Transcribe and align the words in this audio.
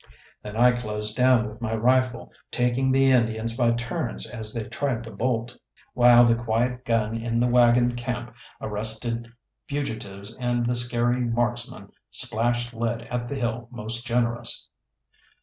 Then 0.41 0.57
I 0.57 0.71
closed 0.71 1.15
down 1.15 1.47
with 1.47 1.61
my 1.61 1.75
rifle, 1.75 2.31
taking 2.49 2.91
the 2.91 3.11
Indians 3.11 3.55
by 3.55 3.73
turns 3.73 4.25
as 4.25 4.51
they 4.51 4.63
tried 4.67 5.03
to 5.03 5.11
bolt, 5.11 5.55
while 5.93 6.25
the 6.25 6.33
quiet 6.33 6.85
gun 6.85 7.15
in 7.15 7.39
the 7.39 7.45
waggon 7.45 7.95
camp 7.95 8.33
arrested 8.59 9.31
fugitives 9.67 10.33
and 10.37 10.65
the 10.65 10.73
scary 10.73 11.19
marksman 11.19 11.91
splashed 12.09 12.73
lead 12.73 13.03
at 13.11 13.29
the 13.29 13.35
hill 13.35 13.67
most 13.71 14.03
generous. 14.07 14.69